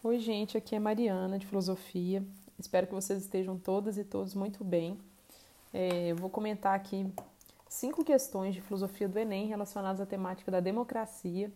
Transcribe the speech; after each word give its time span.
Oi, 0.00 0.20
gente, 0.20 0.56
aqui 0.56 0.76
é 0.76 0.78
Mariana 0.78 1.40
de 1.40 1.46
Filosofia. 1.46 2.24
Espero 2.56 2.86
que 2.86 2.94
vocês 2.94 3.20
estejam 3.20 3.58
todas 3.58 3.98
e 3.98 4.04
todos 4.04 4.32
muito 4.32 4.62
bem. 4.62 4.96
É, 5.74 6.12
eu 6.12 6.16
vou 6.16 6.30
comentar 6.30 6.76
aqui 6.76 7.12
cinco 7.68 8.04
questões 8.04 8.54
de 8.54 8.60
filosofia 8.60 9.08
do 9.08 9.18
Enem 9.18 9.48
relacionadas 9.48 10.00
à 10.00 10.06
temática 10.06 10.52
da 10.52 10.60
democracia. 10.60 11.52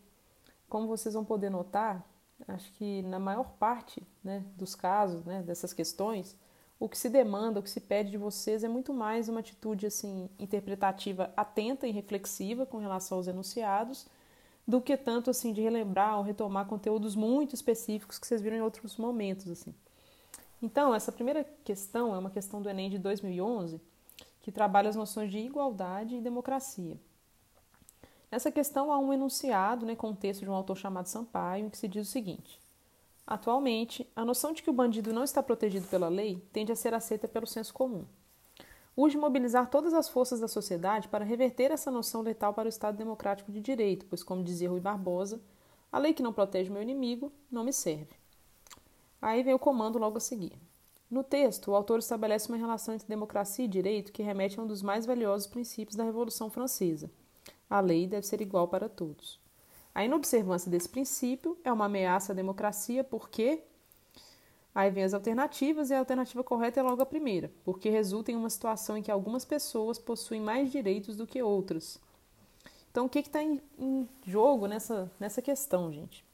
Como 0.68 0.88
vocês 0.88 1.14
vão 1.14 1.24
poder 1.24 1.50
notar, 1.50 2.04
acho 2.48 2.72
que 2.72 3.02
na 3.02 3.20
maior 3.20 3.48
parte 3.60 4.02
né, 4.24 4.42
dos 4.56 4.74
casos, 4.74 5.24
né, 5.24 5.40
dessas 5.42 5.72
questões, 5.72 6.36
o 6.80 6.88
que 6.88 6.98
se 6.98 7.08
demanda, 7.08 7.60
o 7.60 7.62
que 7.62 7.70
se 7.70 7.80
pede 7.80 8.10
de 8.10 8.18
vocês 8.18 8.64
é 8.64 8.68
muito 8.68 8.92
mais 8.92 9.28
uma 9.28 9.38
atitude 9.38 9.86
assim 9.86 10.28
interpretativa 10.36 11.32
atenta 11.36 11.86
e 11.86 11.92
reflexiva 11.92 12.66
com 12.66 12.78
relação 12.78 13.18
aos 13.18 13.28
enunciados 13.28 14.08
do 14.66 14.80
que 14.80 14.96
tanto 14.96 15.30
assim 15.30 15.52
de 15.52 15.60
relembrar 15.60 16.18
ou 16.18 16.22
retomar 16.22 16.66
conteúdos 16.66 17.14
muito 17.16 17.54
específicos 17.54 18.18
que 18.18 18.26
vocês 18.26 18.40
viram 18.40 18.56
em 18.56 18.62
outros 18.62 18.96
momentos 18.96 19.50
assim. 19.50 19.74
Então, 20.62 20.94
essa 20.94 21.10
primeira 21.10 21.44
questão 21.64 22.14
é 22.14 22.18
uma 22.18 22.30
questão 22.30 22.62
do 22.62 22.70
ENEM 22.70 22.90
de 22.90 22.98
2011, 22.98 23.80
que 24.40 24.52
trabalha 24.52 24.88
as 24.88 24.96
noções 24.96 25.30
de 25.30 25.38
igualdade 25.38 26.16
e 26.16 26.20
democracia. 26.20 26.96
Nessa 28.30 28.50
questão 28.50 28.90
há 28.92 28.98
um 28.98 29.12
enunciado, 29.12 29.84
né, 29.84 29.96
com 29.96 30.10
um 30.10 30.14
texto 30.14 30.42
de 30.42 30.48
um 30.48 30.54
autor 30.54 30.76
chamado 30.76 31.06
Sampaio, 31.06 31.66
em 31.66 31.68
que 31.68 31.76
se 31.76 31.88
diz 31.88 32.08
o 32.08 32.10
seguinte: 32.10 32.60
Atualmente, 33.26 34.08
a 34.16 34.24
noção 34.24 34.52
de 34.52 34.62
que 34.62 34.70
o 34.70 34.72
bandido 34.72 35.12
não 35.12 35.24
está 35.24 35.42
protegido 35.42 35.86
pela 35.88 36.08
lei 36.08 36.42
tende 36.52 36.72
a 36.72 36.76
ser 36.76 36.94
aceita 36.94 37.28
pelo 37.28 37.46
senso 37.46 37.74
comum. 37.74 38.04
Urge 38.96 39.16
mobilizar 39.16 39.70
todas 39.70 39.94
as 39.94 40.08
forças 40.08 40.40
da 40.40 40.48
sociedade 40.48 41.08
para 41.08 41.24
reverter 41.24 41.70
essa 41.70 41.90
noção 41.90 42.20
letal 42.20 42.52
para 42.52 42.66
o 42.66 42.68
Estado 42.68 42.96
democrático 42.96 43.50
de 43.50 43.60
direito, 43.60 44.04
pois, 44.06 44.22
como 44.22 44.44
dizia 44.44 44.68
Rui 44.68 44.80
Barbosa, 44.80 45.40
a 45.90 45.98
lei 45.98 46.12
que 46.12 46.22
não 46.22 46.32
protege 46.32 46.70
o 46.70 46.72
meu 46.72 46.82
inimigo 46.82 47.32
não 47.50 47.64
me 47.64 47.72
serve. 47.72 48.14
Aí 49.20 49.42
vem 49.42 49.54
o 49.54 49.58
comando 49.58 49.98
logo 49.98 50.18
a 50.18 50.20
seguir. 50.20 50.52
No 51.10 51.22
texto, 51.22 51.70
o 51.70 51.74
autor 51.74 51.98
estabelece 51.98 52.48
uma 52.48 52.56
relação 52.56 52.94
entre 52.94 53.06
democracia 53.06 53.64
e 53.64 53.68
direito 53.68 54.12
que 54.12 54.22
remete 54.22 54.58
a 54.58 54.62
um 54.62 54.66
dos 54.66 54.82
mais 54.82 55.04
valiosos 55.04 55.46
princípios 55.46 55.94
da 55.94 56.04
Revolução 56.04 56.50
Francesa. 56.50 57.10
A 57.68 57.80
lei 57.80 58.06
deve 58.06 58.26
ser 58.26 58.40
igual 58.40 58.68
para 58.68 58.88
todos. 58.88 59.38
A 59.94 60.04
inobservância 60.04 60.70
desse 60.70 60.88
princípio 60.88 61.58
é 61.62 61.70
uma 61.70 61.84
ameaça 61.84 62.32
à 62.32 62.34
democracia 62.34 63.04
porque 63.04 63.62
Aí 64.74 64.90
vem 64.90 65.04
as 65.04 65.12
alternativas 65.12 65.90
e 65.90 65.94
a 65.94 65.98
alternativa 65.98 66.42
correta 66.42 66.80
é 66.80 66.82
logo 66.82 67.02
a 67.02 67.06
primeira, 67.06 67.52
porque 67.62 67.90
resulta 67.90 68.32
em 68.32 68.36
uma 68.36 68.48
situação 68.48 68.96
em 68.96 69.02
que 69.02 69.10
algumas 69.10 69.44
pessoas 69.44 69.98
possuem 69.98 70.40
mais 70.40 70.72
direitos 70.72 71.14
do 71.14 71.26
que 71.26 71.42
outras. 71.42 72.00
Então, 72.90 73.04
o 73.04 73.08
que 73.08 73.18
está 73.18 73.42
em, 73.42 73.60
em, 73.78 74.08
jogo 74.26 74.66
nessa, 74.66 75.10
nessa 75.20 75.42
questão, 75.42 75.92
gente? 75.92 76.24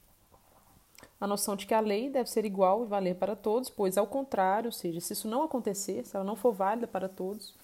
A 1.19 1.27
noção 1.27 1.55
de 1.55 1.65
que 1.65 1.73
a 1.73 1.81
lei 1.81 2.09
deve 2.09 2.29
ser 2.29 2.45
igual 2.45 2.83
e 2.83 2.87
valer 2.87 3.15
para 3.15 3.35
todos, 3.35 3.69
pois, 3.69 3.97
ao 3.97 4.07
contrário, 4.07 4.69
ou 4.69 4.71
seja, 4.71 5.01
se 5.01 5.11
isso 5.11 5.27
não 5.27 5.43
acontecer, 5.43 6.05
se 6.05 6.15
ela 6.15 6.23
não 6.23 6.35
for 6.35 6.53
válida 6.53 6.87
para 6.87 7.09
todos, 7.09 7.55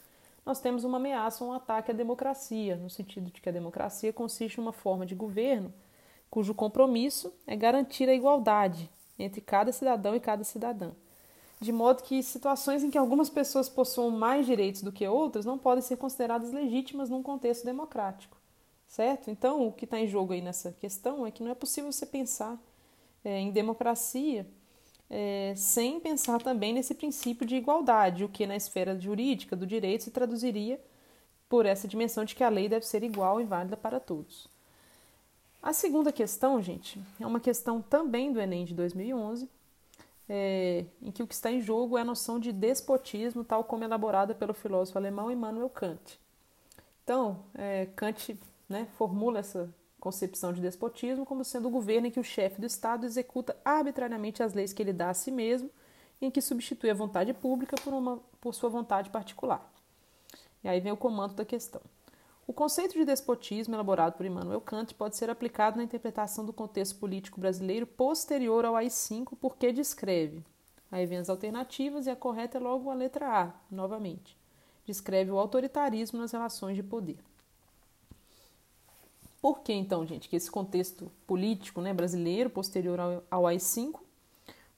nós 0.46 0.60
temos 0.60 0.84
uma 0.84 0.98
ameaça, 0.98 1.44
um 1.44 1.54
ataque 1.54 1.92
à 1.92 1.94
democracia, 1.94 2.76
no 2.76 2.90
sentido 2.90 3.32
de 3.32 3.42
que 3.42 3.50
a 3.50 3.52
democracia 3.52 4.12
consiste 4.12 4.58
em 4.58 4.62
uma 4.62 4.74
forma 4.74 5.06
de 5.06 5.16
governo 5.16 5.74
cujo 6.30 6.54
compromisso 6.54 7.34
é 7.48 7.56
garantir 7.56 8.10
a 8.10 8.14
igualdade 8.14 8.90
entre 9.18 9.42
cada 9.42 9.72
cidadão 9.72 10.16
e 10.16 10.20
cada 10.20 10.44
cidadã. 10.44 10.92
De 11.60 11.72
modo 11.72 12.04
que 12.04 12.22
situações 12.22 12.84
em 12.84 12.92
que 12.92 12.98
algumas 12.98 13.30
pessoas 13.30 13.70
possuam 13.70 14.12
mais 14.12 14.46
direitos 14.46 14.82
do 14.82 14.92
que 14.92 15.08
outras 15.08 15.46
não 15.46 15.58
podem 15.58 15.82
ser 15.82 15.98
consideradas 15.98 16.52
legítimas 16.52 17.10
num 17.10 17.24
contexto 17.24 17.66
democrático. 17.66 18.38
Certo? 18.88 19.32
Então, 19.32 19.68
o 19.68 19.72
que 19.72 19.86
está 19.86 20.00
em 20.00 20.08
jogo 20.08 20.34
aí 20.34 20.42
nessa 20.42 20.72
questão 20.74 21.26
é 21.26 21.32
que 21.32 21.44
não 21.44 21.52
é 21.52 21.56
possível 21.56 21.92
você 21.92 22.06
pensar 22.06 22.62
é, 23.24 23.40
em 23.40 23.52
democracia 23.52 24.46
é, 25.10 25.54
sem 25.56 26.00
pensar 26.00 26.42
também 26.42 26.74
nesse 26.74 26.94
princípio 26.94 27.46
de 27.46 27.56
igualdade, 27.56 28.24
o 28.24 28.30
que 28.30 28.46
na 28.46 28.56
esfera 28.56 29.00
jurídica 29.00 29.56
do 29.56 29.66
direito 29.66 30.04
se 30.04 30.12
traduziria 30.12 30.80
por 31.48 31.66
essa 31.66 31.88
dimensão 31.88 32.26
de 32.26 32.36
que 32.36 32.44
a 32.44 32.50
lei 32.50 32.68
deve 32.68 32.86
ser 32.86 33.04
igual 33.04 33.40
e 33.40 33.46
válida 33.46 33.78
para 33.78 34.00
todos. 34.00 34.48
A 35.66 35.74
segunda 35.74 36.12
questão, 36.12 36.62
gente, 36.62 37.02
é 37.20 37.26
uma 37.26 37.40
questão 37.40 37.82
também 37.82 38.32
do 38.32 38.40
Enem 38.40 38.66
de 38.66 38.76
2011, 38.76 39.50
é, 40.30 40.86
em 41.02 41.12
que 41.12 41.24
o 41.24 41.28
que 41.28 41.34
está 41.34 41.52
em 41.52 41.60
jogo 41.60 41.98
é 41.98 42.02
a 42.02 42.06
noção 42.06 42.40
de 42.40 42.52
despotismo, 42.52 43.44
tal 43.44 43.64
como 43.64 43.84
elaborada 43.84 44.36
pelo 44.36 44.54
filósofo 44.54 45.00
alemão 45.00 45.32
Immanuel 45.32 45.68
Kant. 45.72 46.20
Então, 47.04 47.40
é, 47.56 47.88
Kant 47.96 48.38
né, 48.70 48.88
formula 48.96 49.40
essa 49.40 49.68
concepção 50.00 50.54
de 50.54 50.62
despotismo 50.62 51.26
como 51.26 51.44
sendo 51.44 51.68
o 51.68 51.72
governo 51.72 52.06
em 52.06 52.12
que 52.12 52.20
o 52.20 52.24
chefe 52.24 52.62
do 52.62 52.68
Estado 52.68 53.04
executa 53.04 53.58
arbitrariamente 53.66 54.44
as 54.44 54.54
leis 54.54 54.72
que 54.72 54.84
ele 54.84 54.94
dá 54.94 55.10
a 55.10 55.16
si 55.16 55.32
mesmo 55.32 55.72
e 56.22 56.28
em 56.28 56.32
que 56.32 56.44
substitui 56.44 56.92
a 56.92 56.94
vontade 56.94 57.34
pública 57.34 57.76
por, 57.84 57.92
uma, 57.92 58.20
por 58.40 58.54
sua 58.54 58.70
vontade 58.70 59.10
particular. 59.10 59.68
E 60.64 60.70
aí 60.70 60.80
vem 60.80 60.92
o 60.92 60.98
comando 60.98 61.34
da 61.34 61.44
questão. 61.44 61.82
O 62.48 62.54
conceito 62.54 62.94
de 62.94 63.06
despotismo, 63.06 63.74
elaborado 63.74 64.14
por 64.14 64.26
Immanuel 64.26 64.62
Kant, 64.62 64.94
pode 64.94 65.18
ser 65.18 65.32
aplicado 65.32 65.78
na 65.78 65.84
interpretação 65.84 66.46
do 66.46 66.54
contexto 66.54 66.96
político 66.98 67.40
brasileiro 67.40 67.88
posterior 67.88 68.64
ao 68.64 68.76
AI-5, 68.76 69.36
porque 69.42 69.72
descreve. 69.72 70.44
Aí 70.92 71.08
vem 71.08 71.18
as 71.18 71.30
alternativas 71.30 72.06
e 72.06 72.12
a 72.12 72.16
correta 72.16 72.60
é 72.60 72.62
logo 72.62 72.92
a 72.92 72.94
letra 72.94 73.28
A, 73.28 73.54
novamente. 73.70 74.38
Descreve 74.86 75.32
o 75.32 75.40
autoritarismo 75.40 76.20
nas 76.20 76.32
relações 76.32 76.76
de 76.76 76.84
poder. 76.84 77.18
Por 79.42 79.62
que 79.62 79.74
então, 79.74 80.06
gente, 80.06 80.30
que 80.30 80.36
esse 80.36 80.50
contexto 80.50 81.12
político 81.26 81.82
né, 81.82 81.94
brasileiro 81.94 82.50
posterior 82.52 83.00
ao, 83.00 83.24
ao 83.30 83.48
AI-5 83.48 84.00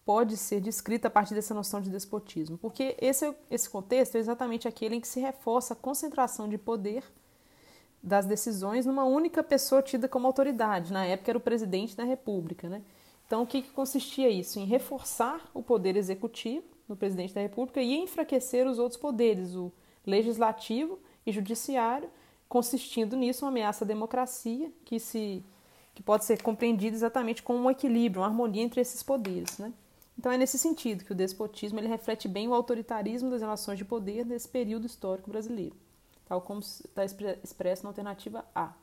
pode 0.05 0.37
ser 0.37 0.61
descrito 0.61 1.07
a 1.07 1.09
partir 1.09 1.33
dessa 1.33 1.53
noção 1.53 1.81
de 1.81 1.89
despotismo? 1.89 2.57
Porque 2.57 2.95
esse, 2.99 3.35
esse 3.51 3.69
contexto 3.69 4.15
é 4.15 4.19
exatamente 4.19 4.69
aquele 4.69 4.95
em 4.95 5.01
que 5.01 5.07
se 5.07 5.19
reforça 5.19 5.73
a 5.73 5.77
concentração 5.77 6.47
de 6.47 6.57
poder 6.57 7.03
das 8.01 8.25
decisões 8.25 8.85
numa 8.85 9.03
única 9.03 9.43
pessoa 9.43 9.81
tida 9.81 10.07
como 10.07 10.27
autoridade. 10.27 10.93
Na 10.93 11.05
época 11.05 11.31
era 11.31 11.37
o 11.37 11.41
presidente 11.41 11.95
da 11.95 12.03
República. 12.03 12.69
Né? 12.69 12.81
Então, 13.25 13.43
o 13.43 13.47
que, 13.47 13.61
que 13.61 13.71
consistia 13.71 14.29
isso? 14.29 14.59
Em 14.59 14.65
reforçar 14.65 15.49
o 15.53 15.61
poder 15.61 15.95
executivo 15.95 16.65
no 16.87 16.95
presidente 16.95 17.33
da 17.33 17.41
República 17.41 17.81
e 17.81 17.97
enfraquecer 17.97 18.65
os 18.65 18.79
outros 18.79 18.99
poderes, 18.99 19.55
o 19.55 19.71
legislativo 20.05 20.99
e 21.25 21.31
judiciário, 21.31 22.09
consistindo 22.47 23.17
nisso 23.17 23.43
uma 23.43 23.51
ameaça 23.51 23.83
à 23.83 23.87
democracia 23.87 24.71
que, 24.85 24.99
se, 24.99 25.43
que 25.93 26.01
pode 26.01 26.23
ser 26.23 26.41
compreendida 26.41 26.95
exatamente 26.95 27.43
como 27.43 27.59
um 27.59 27.69
equilíbrio, 27.69 28.21
uma 28.21 28.27
harmonia 28.27 28.63
entre 28.63 28.79
esses 28.79 29.03
poderes. 29.03 29.57
Né? 29.57 29.73
Então, 30.17 30.31
é 30.31 30.37
nesse 30.37 30.57
sentido 30.57 31.03
que 31.03 31.11
o 31.11 31.15
despotismo 31.15 31.79
ele 31.79 31.89
reflete 31.89 32.29
bem 32.29 32.47
o 32.47 32.53
autoritarismo 32.53 33.29
das 33.29 33.41
relações 33.41 33.77
de 33.77 33.83
poder 33.83 34.25
nesse 34.25 34.47
período 34.47 34.85
histórico 34.85 35.29
brasileiro 35.29 35.75
tal 36.27 36.41
como 36.41 36.59
está 36.59 37.05
expresso 37.05 37.83
na 37.83 37.89
alternativa 37.89 38.45
A. 38.53 38.73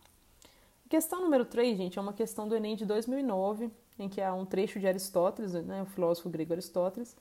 Questão 0.88 1.21
número 1.21 1.44
3, 1.44 1.77
gente, 1.77 1.99
é 1.99 2.03
uma 2.03 2.12
questão 2.12 2.49
do 2.49 2.55
Enem 2.55 2.77
de 2.77 2.87
2009, 2.87 3.71
em 3.99 4.09
que 4.09 4.21
há 4.21 4.32
um 4.32 4.47
trecho 4.47 4.81
de 4.81 4.87
Aristóteles, 4.87 5.53
né, 5.53 5.82
o 5.82 5.87
filósofo 5.87 6.28
grego 6.28 6.53
Aristóteles, 6.53 7.16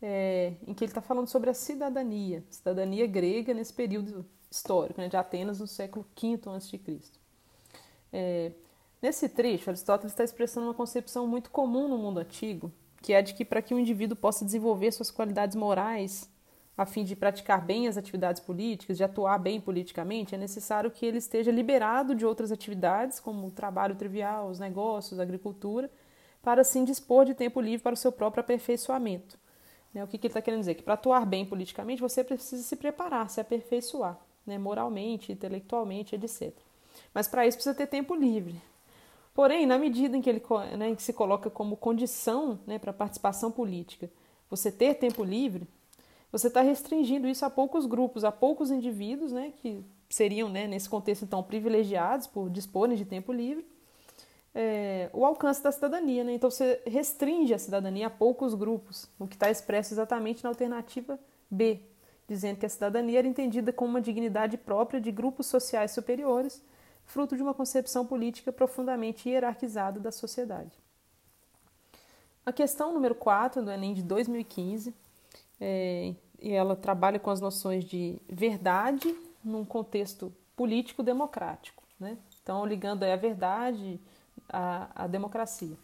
é, 0.00 0.54
em 0.66 0.74
que 0.74 0.84
ele 0.84 0.90
está 0.90 1.00
falando 1.00 1.26
sobre 1.26 1.50
a 1.50 1.54
cidadania, 1.54 2.44
cidadania 2.50 3.06
grega 3.06 3.54
nesse 3.54 3.72
período 3.72 4.24
histórico, 4.50 5.00
né, 5.00 5.08
de 5.08 5.16
Atenas 5.16 5.58
no 5.58 5.66
século 5.66 6.06
V 6.20 6.38
a.C. 6.50 6.80
É, 8.12 8.52
nesse 9.02 9.28
trecho, 9.28 9.70
Aristóteles 9.70 10.12
está 10.12 10.24
expressando 10.24 10.66
uma 10.66 10.74
concepção 10.74 11.26
muito 11.26 11.50
comum 11.50 11.88
no 11.88 11.98
mundo 11.98 12.18
antigo, 12.18 12.72
que 13.02 13.12
é 13.12 13.18
a 13.18 13.20
de 13.20 13.34
que 13.34 13.44
para 13.44 13.62
que 13.62 13.74
um 13.74 13.78
indivíduo 13.78 14.16
possa 14.16 14.44
desenvolver 14.44 14.92
suas 14.92 15.10
qualidades 15.10 15.56
morais 15.56 16.28
a 16.76 16.84
fim 16.84 17.04
de 17.04 17.16
praticar 17.16 17.64
bem 17.64 17.88
as 17.88 17.96
atividades 17.96 18.40
políticas, 18.40 18.98
de 18.98 19.04
atuar 19.04 19.38
bem 19.38 19.60
politicamente, 19.60 20.34
é 20.34 20.38
necessário 20.38 20.90
que 20.90 21.06
ele 21.06 21.18
esteja 21.18 21.50
liberado 21.50 22.14
de 22.14 22.26
outras 22.26 22.52
atividades, 22.52 23.18
como 23.18 23.46
o 23.46 23.50
trabalho 23.50 23.94
trivial, 23.94 24.48
os 24.48 24.58
negócios, 24.58 25.18
a 25.18 25.22
agricultura, 25.22 25.90
para 26.42 26.60
assim 26.60 26.84
dispor 26.84 27.24
de 27.24 27.34
tempo 27.34 27.60
livre 27.60 27.82
para 27.82 27.94
o 27.94 27.96
seu 27.96 28.12
próprio 28.12 28.42
aperfeiçoamento. 28.42 29.38
Né, 29.92 30.04
o 30.04 30.06
que, 30.06 30.18
que 30.18 30.26
ele 30.26 30.32
está 30.32 30.42
querendo 30.42 30.60
dizer? 30.60 30.74
Que 30.74 30.82
para 30.82 30.94
atuar 30.94 31.24
bem 31.24 31.46
politicamente 31.46 32.02
você 32.02 32.22
precisa 32.22 32.62
se 32.62 32.76
preparar, 32.76 33.30
se 33.30 33.40
aperfeiçoar, 33.40 34.18
né, 34.46 34.58
moralmente, 34.58 35.32
intelectualmente, 35.32 36.14
etc. 36.14 36.52
Mas 37.14 37.26
para 37.26 37.46
isso 37.46 37.56
precisa 37.56 37.74
ter 37.74 37.86
tempo 37.86 38.14
livre. 38.14 38.60
Porém, 39.32 39.66
na 39.66 39.78
medida 39.78 40.16
em 40.16 40.20
que 40.20 40.28
ele 40.28 40.42
né, 40.76 40.94
que 40.94 41.02
se 41.02 41.12
coloca 41.12 41.48
como 41.48 41.76
condição 41.76 42.58
né, 42.66 42.78
para 42.78 42.90
a 42.90 42.94
participação 42.94 43.50
política, 43.50 44.10
você 44.48 44.70
ter 44.70 44.94
tempo 44.94 45.24
livre, 45.24 45.66
você 46.30 46.48
está 46.48 46.60
restringindo 46.60 47.28
isso 47.28 47.44
a 47.44 47.50
poucos 47.50 47.86
grupos, 47.86 48.24
a 48.24 48.32
poucos 48.32 48.70
indivíduos, 48.70 49.32
né, 49.32 49.52
que 49.56 49.84
seriam, 50.08 50.48
né, 50.48 50.66
nesse 50.66 50.88
contexto, 50.88 51.24
então, 51.24 51.42
privilegiados 51.42 52.26
por 52.26 52.50
disporem 52.50 52.96
de 52.96 53.04
tempo 53.04 53.32
livre, 53.32 53.66
é, 54.54 55.10
o 55.12 55.24
alcance 55.24 55.62
da 55.62 55.70
cidadania. 55.70 56.24
Né? 56.24 56.32
Então, 56.32 56.50
você 56.50 56.82
restringe 56.86 57.52
a 57.52 57.58
cidadania 57.58 58.06
a 58.06 58.10
poucos 58.10 58.54
grupos, 58.54 59.08
o 59.18 59.26
que 59.26 59.36
está 59.36 59.50
expresso 59.50 59.94
exatamente 59.94 60.42
na 60.42 60.50
alternativa 60.50 61.18
B, 61.50 61.80
dizendo 62.26 62.58
que 62.58 62.66
a 62.66 62.68
cidadania 62.68 63.18
era 63.18 63.28
entendida 63.28 63.72
como 63.72 63.90
uma 63.90 64.00
dignidade 64.00 64.56
própria 64.56 65.00
de 65.00 65.12
grupos 65.12 65.46
sociais 65.46 65.90
superiores, 65.90 66.62
fruto 67.04 67.36
de 67.36 67.42
uma 67.42 67.54
concepção 67.54 68.04
política 68.04 68.52
profundamente 68.52 69.28
hierarquizada 69.28 70.00
da 70.00 70.10
sociedade. 70.10 70.72
A 72.44 72.52
questão 72.52 72.92
número 72.92 73.14
4 73.14 73.62
do 73.62 73.70
Enem 73.70 73.94
de 73.94 74.02
2015, 74.02 74.94
é, 75.60 76.14
e 76.40 76.52
ela 76.52 76.76
trabalha 76.76 77.18
com 77.18 77.30
as 77.30 77.40
noções 77.40 77.84
de 77.84 78.20
verdade 78.28 79.14
num 79.42 79.64
contexto 79.64 80.32
político 80.54 81.02
democrático. 81.02 81.82
Né? 81.98 82.18
Então, 82.42 82.64
ligando 82.66 83.02
a 83.02 83.16
verdade 83.16 84.00
à, 84.48 85.04
à 85.04 85.06
democracia. 85.06 85.76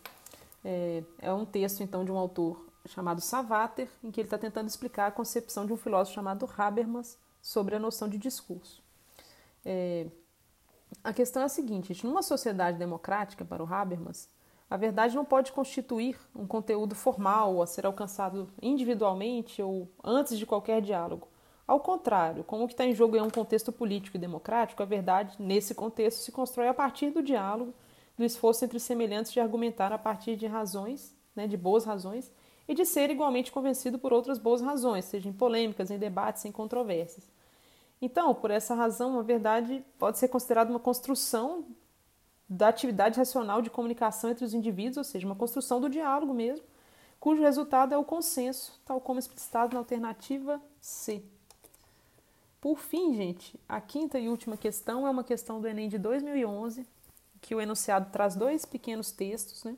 É, 0.64 1.02
é, 1.18 1.32
um 1.32 1.44
texto, 1.44 1.82
então, 1.82 2.04
de 2.04 2.12
um 2.12 2.18
autor 2.18 2.64
chamado 2.86 3.20
Savater, 3.20 3.88
em 4.02 4.10
que 4.10 4.20
ele 4.20 4.26
está 4.26 4.38
tentando 4.38 4.68
explicar 4.68 5.06
a 5.06 5.10
concepção 5.10 5.66
de 5.66 5.72
um 5.72 5.76
filósofo 5.76 6.14
chamado 6.14 6.48
Habermas 6.56 7.18
sobre 7.40 7.74
a 7.74 7.78
noção 7.78 8.08
de 8.08 8.18
discurso. 8.18 8.82
É, 9.64 10.06
a 11.02 11.12
questão 11.12 11.42
é 11.42 11.46
a 11.46 11.48
seguinte: 11.48 12.06
numa 12.06 12.22
sociedade 12.22 12.78
democrática, 12.78 13.44
para 13.44 13.62
o 13.62 13.72
Habermas, 13.72 14.28
a 14.72 14.76
verdade 14.78 15.14
não 15.14 15.22
pode 15.22 15.52
constituir 15.52 16.18
um 16.34 16.46
conteúdo 16.46 16.94
formal 16.94 17.60
a 17.60 17.66
ser 17.66 17.84
alcançado 17.84 18.48
individualmente 18.62 19.60
ou 19.60 19.86
antes 20.02 20.38
de 20.38 20.46
qualquer 20.46 20.80
diálogo. 20.80 21.28
Ao 21.66 21.78
contrário, 21.78 22.42
como 22.42 22.64
o 22.64 22.66
que 22.66 22.72
está 22.72 22.86
em 22.86 22.94
jogo 22.94 23.14
é 23.14 23.22
um 23.22 23.28
contexto 23.28 23.70
político 23.70 24.16
e 24.16 24.20
democrático, 24.20 24.82
a 24.82 24.86
verdade, 24.86 25.36
nesse 25.38 25.74
contexto, 25.74 26.20
se 26.20 26.32
constrói 26.32 26.68
a 26.68 26.74
partir 26.74 27.10
do 27.10 27.22
diálogo, 27.22 27.74
do 28.16 28.24
esforço 28.24 28.64
entre 28.64 28.80
semelhantes 28.80 29.30
de 29.30 29.40
argumentar 29.40 29.92
a 29.92 29.98
partir 29.98 30.36
de 30.36 30.46
razões, 30.46 31.14
né, 31.36 31.46
de 31.46 31.58
boas 31.58 31.84
razões, 31.84 32.32
e 32.66 32.74
de 32.74 32.86
ser 32.86 33.10
igualmente 33.10 33.52
convencido 33.52 33.98
por 33.98 34.10
outras 34.10 34.38
boas 34.38 34.62
razões, 34.62 35.04
seja 35.04 35.28
em 35.28 35.34
polêmicas, 35.34 35.90
em 35.90 35.98
debates, 35.98 36.46
em 36.46 36.50
controvérsias. 36.50 37.30
Então, 38.00 38.34
por 38.34 38.50
essa 38.50 38.74
razão, 38.74 39.18
a 39.18 39.22
verdade 39.22 39.84
pode 39.98 40.18
ser 40.18 40.28
considerada 40.28 40.70
uma 40.70 40.80
construção 40.80 41.66
da 42.48 42.68
atividade 42.68 43.18
racional 43.18 43.62
de 43.62 43.70
comunicação 43.70 44.30
entre 44.30 44.44
os 44.44 44.54
indivíduos, 44.54 44.98
ou 44.98 45.04
seja, 45.04 45.26
uma 45.26 45.34
construção 45.34 45.80
do 45.80 45.88
diálogo 45.88 46.34
mesmo, 46.34 46.64
cujo 47.18 47.42
resultado 47.42 47.94
é 47.94 47.96
o 47.96 48.04
consenso, 48.04 48.80
tal 48.84 49.00
como 49.00 49.18
explicitado 49.18 49.74
na 49.74 49.80
alternativa 49.80 50.60
C. 50.80 51.22
Por 52.60 52.78
fim, 52.78 53.14
gente, 53.14 53.58
a 53.68 53.80
quinta 53.80 54.18
e 54.18 54.28
última 54.28 54.56
questão 54.56 55.06
é 55.06 55.10
uma 55.10 55.24
questão 55.24 55.60
do 55.60 55.66
Enem 55.66 55.88
de 55.88 55.98
2011, 55.98 56.86
que 57.40 57.54
o 57.54 57.60
enunciado 57.60 58.10
traz 58.12 58.36
dois 58.36 58.64
pequenos 58.64 59.10
textos. 59.10 59.64
Né? 59.64 59.76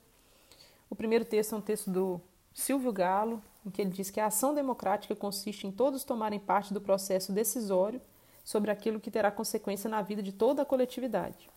O 0.90 0.94
primeiro 0.94 1.24
texto 1.24 1.54
é 1.54 1.58
um 1.58 1.62
texto 1.62 1.90
do 1.90 2.20
Silvio 2.52 2.92
Galo, 2.92 3.42
em 3.64 3.70
que 3.70 3.80
ele 3.80 3.90
diz 3.90 4.10
que 4.10 4.20
a 4.20 4.26
ação 4.26 4.54
democrática 4.54 5.16
consiste 5.16 5.66
em 5.66 5.72
todos 5.72 6.04
tomarem 6.04 6.38
parte 6.38 6.74
do 6.74 6.80
processo 6.80 7.32
decisório 7.32 8.00
sobre 8.44 8.70
aquilo 8.70 9.00
que 9.00 9.10
terá 9.10 9.30
consequência 9.30 9.88
na 9.88 10.02
vida 10.02 10.22
de 10.22 10.32
toda 10.32 10.62
a 10.62 10.66
coletividade. 10.66 11.48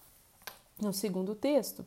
No 0.79 0.93
segundo 0.93 1.33
texto, 1.33 1.85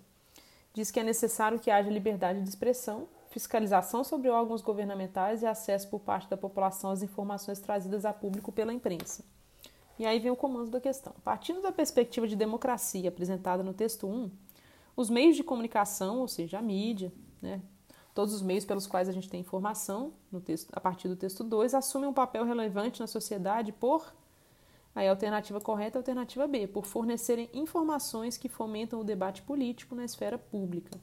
diz 0.75 0.91
que 0.91 0.99
é 0.99 1.03
necessário 1.03 1.59
que 1.59 1.71
haja 1.71 1.91
liberdade 1.91 2.43
de 2.43 2.49
expressão, 2.49 3.09
fiscalização 3.31 4.03
sobre 4.03 4.29
órgãos 4.29 4.63
governamentais 4.63 5.43
e 5.43 5.47
acesso 5.47 5.89
por 5.89 6.01
parte 6.01 6.29
da 6.29 6.37
população 6.37 6.91
às 6.91 7.03
informações 7.03 7.61
trazidas 7.61 8.05
a 8.05 8.13
público 8.13 8.51
pela 8.51 8.73
imprensa. 8.73 9.25
E 9.99 10.05
aí 10.05 10.19
vem 10.19 10.31
o 10.31 10.37
comando 10.37 10.71
da 10.71 10.81
questão. 10.81 11.15
Partindo 11.23 11.61
da 11.61 11.71
perspectiva 11.71 12.27
de 12.27 12.35
democracia 12.35 13.09
apresentada 13.09 13.63
no 13.63 13.73
texto 13.73 14.09
1, 14.09 14.31
os 14.97 15.09
meios 15.09 15.37
de 15.37 15.45
comunicação, 15.45 16.19
ou 16.19 16.27
seja, 16.27 16.59
a 16.59 16.63
mídia, 16.63 17.13
né, 17.41 17.61
todos 18.15 18.35
os 18.35 18.43
meios 18.43 18.65
pelos 18.65 18.87
quais 18.87 19.09
a 19.09 19.13
gente 19.13 19.29
tem 19.29 19.41
informação, 19.41 20.13
no 20.33 20.41
texto, 20.41 20.69
a 20.73 20.81
partir 20.81 21.07
do 21.07 21.17
texto 21.17 21.45
2, 21.45 21.75
assumem 21.75 22.09
um 22.09 22.13
papel 22.13 22.45
relevante 22.45 22.99
na 22.99 23.07
sociedade 23.07 23.73
por 23.73 24.13
Aí 24.95 25.07
a 25.07 25.11
alternativa 25.11 25.61
correta 25.61 25.99
é 25.99 25.99
a 25.99 26.01
alternativa 26.01 26.47
B, 26.49 26.67
por 26.67 26.85
fornecerem 26.85 27.49
informações 27.53 28.37
que 28.37 28.49
fomentam 28.49 29.01
o 29.01 29.05
debate 29.05 29.43
político 29.43 29.95
na 29.95 30.05
esfera 30.05 30.37
pública. 30.37 30.99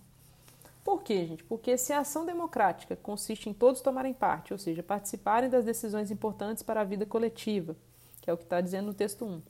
Por 0.84 1.04
quê, 1.04 1.26
gente? 1.26 1.44
Porque 1.44 1.78
se 1.78 1.94
a 1.94 2.00
ação 2.00 2.26
democrática 2.26 2.96
consiste 2.96 3.50
em 3.50 3.54
todos 3.54 3.82
tomarem 3.82 4.14
parte, 4.14 4.54
ou 4.54 4.60
seja, 4.60 4.84
participarem 4.84 5.50
das 5.50 5.66
decisões 5.66 6.12
importantes 6.12 6.64
para 6.64 6.82
a 6.82 6.86
vida 6.86 7.06
coletiva, 7.06 7.76
que 8.22 8.30
é 8.30 8.34
o 8.34 8.38
que 8.38 8.44
está 8.44 8.62
dizendo 8.62 8.88
no 8.88 8.94
texto 8.94 9.26
1. 9.26 9.42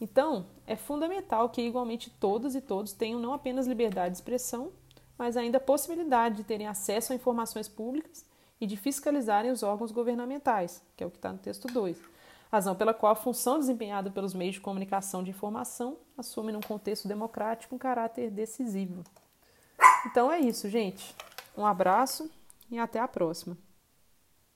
Então, 0.00 0.46
é 0.66 0.76
fundamental 0.76 1.48
que 1.48 1.62
igualmente 1.62 2.10
todas 2.10 2.54
e 2.54 2.60
todos 2.60 2.92
tenham 2.92 3.18
não 3.18 3.32
apenas 3.32 3.66
liberdade 3.66 4.10
de 4.10 4.16
expressão, 4.18 4.70
mas 5.18 5.36
ainda 5.36 5.58
a 5.58 5.60
possibilidade 5.60 6.36
de 6.36 6.44
terem 6.44 6.66
acesso 6.66 7.12
a 7.12 7.16
informações 7.16 7.68
públicas 7.68 8.24
e 8.60 8.66
de 8.66 8.76
fiscalizarem 8.76 9.50
os 9.50 9.62
órgãos 9.62 9.90
governamentais, 9.90 10.82
que 10.96 11.02
é 11.02 11.06
o 11.06 11.10
que 11.10 11.16
está 11.16 11.32
no 11.32 11.38
texto 11.38 11.66
2 11.68 12.16
razão 12.50 12.74
pela 12.74 12.94
qual 12.94 13.12
a 13.12 13.16
função 13.16 13.58
desempenhada 13.58 14.10
pelos 14.10 14.34
meios 14.34 14.54
de 14.54 14.60
comunicação 14.60 15.22
de 15.22 15.30
informação 15.30 15.98
assume, 16.16 16.52
num 16.52 16.60
contexto 16.60 17.08
democrático, 17.08 17.74
um 17.74 17.78
caráter 17.78 18.30
decisivo. 18.30 19.02
Então 20.06 20.30
é 20.30 20.38
isso, 20.38 20.68
gente. 20.68 21.14
Um 21.56 21.66
abraço 21.66 22.30
e 22.70 22.78
até 22.78 23.00
a 23.00 23.08
próxima. 23.08 23.56